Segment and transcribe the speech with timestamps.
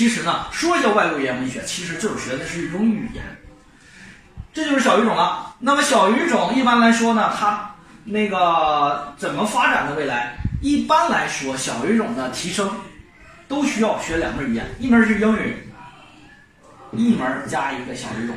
[0.00, 3.22] 其实呢，说叫外国语言文学，其实就是学的是一种语言。
[4.50, 5.54] 这就是小语种了。
[5.58, 7.70] 那么小语种一般来说呢，它
[8.04, 10.38] 那个怎么发展的未来？
[10.62, 12.70] 一般来说，小语种的提升
[13.46, 15.70] 都需要学两门语言，一门是英语，
[16.92, 18.34] 一门加一个小语种，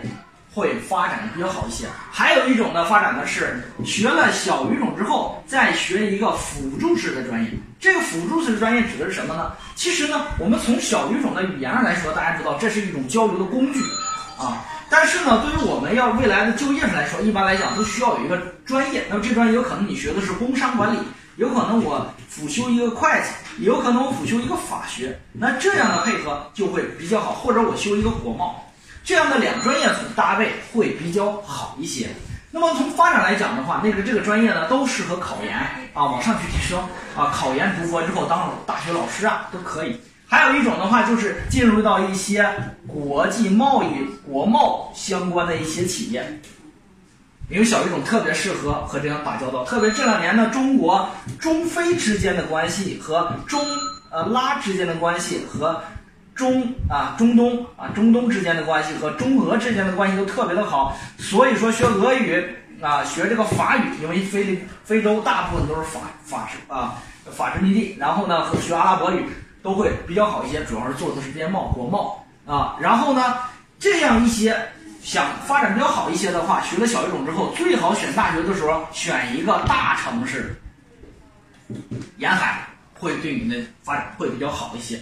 [0.53, 1.85] 会发展的比较好一些。
[2.11, 7.49] 还有一种呢，发展的是学了小语种之后，再学一个辅助式的专业。
[7.79, 9.51] 这个辅助式的专业指的是什么呢？
[9.75, 13.79] 其实呢，我们从小语种的语言上来说，大家知道这是一种交流的工具
[14.37, 14.63] 啊。
[14.89, 19.03] 但是呢，对于我们要未来的就业上来说，一般来讲都需要有一个专业。
[19.09, 20.99] 那么这专业有可能你学的是工商管理，
[21.37, 25.19] 有可能我辅修一个会计，有可能我辅修一个法学。
[25.31, 28.63] 那这样的配合就会比较好，或者我修一个国贸，
[29.03, 32.09] 这样的两专业组搭配会比较好一些。
[32.51, 35.57] 那么从发展来讲的话，那个这个专业呢都适合考研
[35.93, 36.79] 啊，往上去提升
[37.17, 39.99] 啊，考研读博之后当大学老师啊都可以。
[40.27, 42.47] 还有一种的话，就是进入到一些
[42.87, 46.41] 国际贸易、国贸相关的一些企业，
[47.49, 49.63] 因为小语种特别适合和这样打交道。
[49.63, 51.09] 特别这两年呢，中国
[51.39, 53.63] 中非之间的关系和中
[54.09, 55.81] 呃拉之间的关系和
[56.35, 62.43] 中啊中东啊中东之间的关系和中俄之间的关系都特别的好，所以说学俄语
[62.81, 66.95] 啊，学这个法语，因为非非洲大部分都是法法式啊
[67.31, 69.25] 法殖民地，然后呢和学阿拉伯语。
[69.63, 72.75] 都会比较好一些，主要是做的是边贸、国贸啊。
[72.81, 73.35] 然后呢，
[73.79, 74.53] 这样一些
[75.01, 80.53] 想发展比较好一些的话，学了小语种之后，最好选大学的时候选一个大城市，
[82.17, 82.67] 沿海
[83.03, 84.99] 会对你的发展会比较好一些。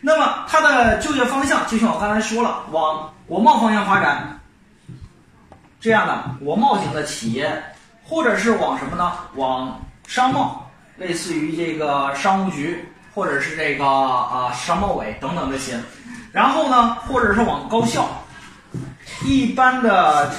[0.00, 4.40] 那么它的就业方向，就像我刚才说了，往国贸方向发展，
[5.80, 7.62] 这样的国贸型的企业，
[8.02, 9.12] 或者是往什么呢？
[9.34, 12.86] 往商贸，类似于这个商务局。
[13.12, 15.76] 或者是这个啊商贸委等等这些，
[16.30, 18.08] 然后呢，或者是往高校，
[19.24, 20.30] 一般的、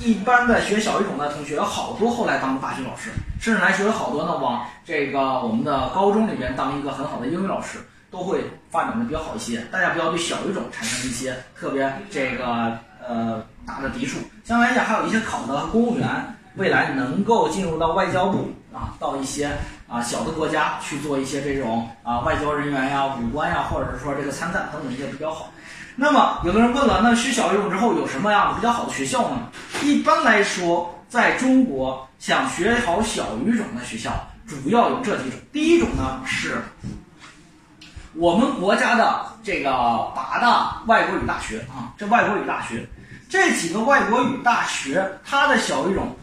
[0.00, 3.10] 一般的学小语种的同学，有好多后来当了大学老师，
[3.40, 7.78] 甚至来学有好多呢往这个我们的高中里边当一个很好的英语老师，
[8.10, 9.60] 都会发展的比较好一些。
[9.72, 14.18] 大家不要对小语种产生一些特别这个呃大的抵触。
[14.44, 16.08] 相对来讲，还有一些考的公务员，
[16.54, 19.50] 未来能够进入到外交部啊，到一些。
[19.88, 25.50] 啊，小的国家去做一些这种啊外交人员呀、武官呀，或者是说这个参赞等等一些比较好。
[26.00, 29.48] 那么有的人问了，那学小语种之后有什么样的比较好的学校呢？
[29.82, 34.12] 一般来说，在中国想学好小语种的学校，
[34.46, 35.40] 主要有这几种。
[35.52, 36.62] 第一种呢是
[38.14, 39.72] 我们国家的这个
[40.14, 42.88] 八大外国语大学啊，这外国语大学
[43.28, 46.16] 这几个外国语大学，它的小语种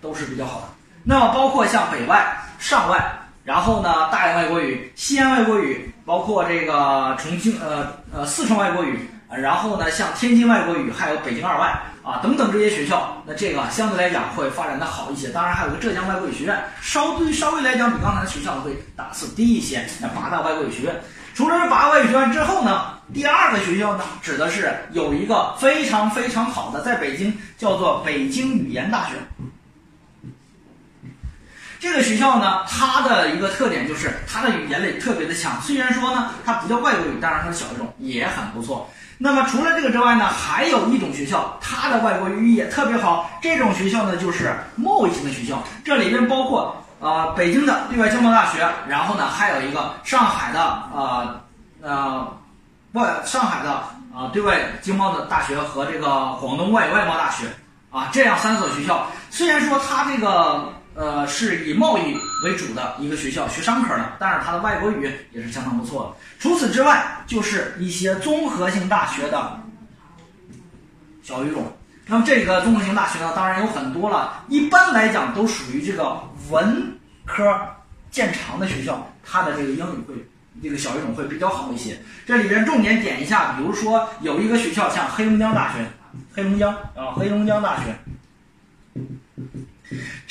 [0.00, 0.68] 都是比较好的。
[1.04, 2.38] 那么包括像北外。
[2.58, 3.04] 上外，
[3.44, 15.28] 然后呢，大连外国语、西安外国语，包括这个重庆呃呃四川外国语，然后呢，像天津外国语，还有北京二外啊等等这些学校，那这个相对来讲会发展的好一些。
[15.30, 19.84] 当然还有个浙江外国语学院，稍对稍微来讲比刚才的学校会档次低一些。
[20.00, 20.94] 那八大外国语学院，
[21.34, 29.14] 除了这八个外语学院之后呢，第二个学校呢，指的是有一个非常非常好的，在北京叫做北京语言大学。
[31.82, 35.60] 这个学校呢，它的一个特点就是它的语言类特别的强。
[35.60, 38.88] 虽然说呢，它不叫外国语，但是它的小语种也很不错。
[39.18, 43.28] 那么除了这个之外呢，还有一种学校，它的外国语也特别好。
[43.42, 45.60] 这种学校呢，就是贸易型的学校。
[45.84, 50.60] 这里边包括呃北京的对外经贸大学，然后呢还有一个上海的
[50.94, 51.40] 呃
[51.82, 52.32] 呃
[52.92, 53.72] 外上海的
[54.14, 57.46] 啊对外经贸的大学和这个广东外外贸大学
[57.90, 59.04] 啊这样三所学校。
[59.30, 60.72] 虽然说它这个。
[60.94, 62.14] 呃，是以贸易
[62.44, 66.24] 为主的一个学校，学商科的，但是它的外国语也是相当不错的。
[66.38, 69.58] 除此之外，就是一些综合性大学的
[71.22, 71.72] 小语种。
[72.06, 76.20] 那么这个综合性大学呢，当然有很多了，一般来讲都属于这个
[76.50, 77.58] 文科
[78.10, 80.14] 见长的学校，它的这个英语会
[80.62, 81.98] 这个小语种会比较好一些。
[82.26, 85.86] 这里边重点点一下，比如说有一个学校像黑龙江大学，
[86.34, 87.96] 黑龙江啊，黑龙江大学。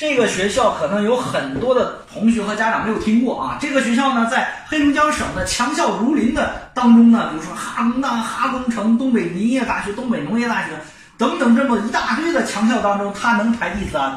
[0.02, 3.56] 这个学校可能有很多的同学和家长没有听过啊。
[3.60, 10.70] 这个学校呢，在黑龙江省的强校如林的当中呢，比如说哈工大、哈工程、东北林业大学、东北农业大学
[11.16, 14.12] 等等这么一大堆的强校当中，它能排第三，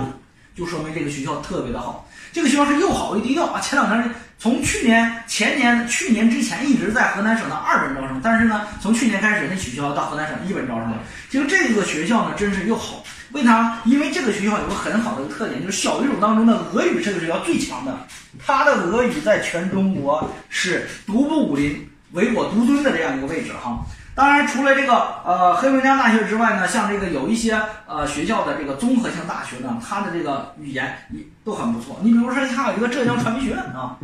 [0.58, 2.10] 就说明这个学校特别的好。
[2.34, 3.62] 这个学校是又好又低调啊。
[3.62, 10.98] 前两天从去年、前年、去年之前一直在河南省的二本招生，但是呢，从去年开始那取消到河南省一本招生了。
[11.30, 13.04] 其实这个学校呢，真是又好。
[13.32, 13.80] 为啥？
[13.86, 17.98] 因为这个学校有个很好的一个特点，就是小语种当中的俄语这个学校最强的，
[18.46, 23.84] 它的俄语在全中国是独步武林，唯我独尊的这样一个位置哈。
[24.14, 24.94] 当然，除了这个
[25.26, 32.00] 呃黑龙江大学之外呢，像这个有一些呃学校的这个综合性大学呢，它的这个语言也都很不错。
[32.02, 33.98] 你比如说，像有一个浙江传媒学院啊，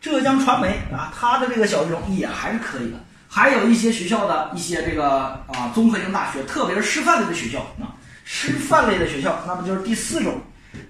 [0.00, 2.96] 浙江传媒啊，它的这个小语种也还是可以的。
[3.28, 7.92] 还有一些学校的一些这个啊综合性大学，特别是师范类的学校啊，
[8.32, 10.40] 师范类的学校，那么就是第四种，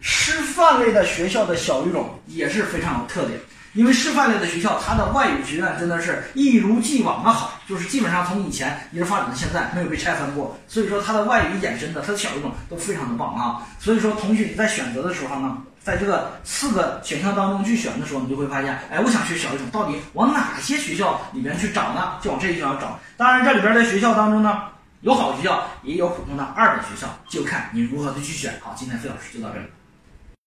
[0.02, 3.40] 师范类的学校的小语种也是非常有特点。
[3.72, 10.54] 因为师范类的学校，它的外语学院真的是一如既往的好，就是基本上从以前一直发展到现在，没有被拆分过。
[10.68, 13.66] 所以说，它的外语衍生的，它的小语种都非常的棒啊。
[13.78, 22.18] 所以说，同学你在选择的时候呢，在这个四个选项当中去选的时候，你就会发现，哎，我想学小语种，到底往哪些学校里面去找呢？
[22.20, 23.00] 就往这些学校找。
[23.16, 24.62] 当然，这里边的学校当中呢，
[25.00, 28.60] 有好学校，也有普通的二本学校，就看你如何的去选。
[28.60, 29.66] 好，今天费老师就到这里。